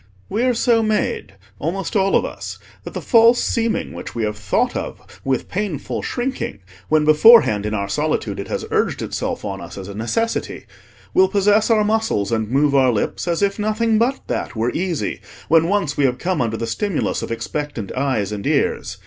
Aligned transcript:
We 0.29 0.41
are 0.41 0.55
so 0.55 0.81
made, 0.81 1.35
almost 1.59 1.95
all 1.95 2.15
of 2.15 2.25
us, 2.25 2.57
that 2.85 2.95
the 2.95 3.03
false 3.03 3.39
seeming 3.39 3.93
which 3.93 4.15
we 4.15 4.23
have 4.23 4.35
thought 4.35 4.75
of 4.75 5.21
with 5.23 5.47
painful 5.47 6.01
shrinking 6.01 6.57
when 6.89 7.05
beforehand 7.05 7.67
in 7.67 7.75
our 7.75 7.87
solitude 7.87 8.39
it 8.39 8.47
has 8.47 8.65
urged 8.71 9.03
itself 9.03 9.45
on 9.45 9.61
us 9.61 9.77
as 9.77 9.87
a 9.87 9.93
necessity, 9.93 10.65
will 11.13 11.27
possess 11.27 11.69
our 11.69 11.83
muscles 11.83 12.31
and 12.31 12.49
move 12.49 12.73
our 12.73 12.91
lips 12.91 13.27
as 13.27 13.43
if 13.43 13.59
nothing 13.59 13.99
but 13.99 14.21
that 14.25 14.55
were 14.55 14.71
easy 14.71 15.21
when 15.49 15.67
once 15.67 15.95
we 15.97 16.05
have 16.05 16.17
come 16.17 16.41
under 16.41 16.57
the 16.57 16.65
stimulus 16.65 17.21
of 17.21 17.31
expectant 17.31 17.91
eyes 17.91 18.31
and 18.31 18.47
ears. 18.47 18.97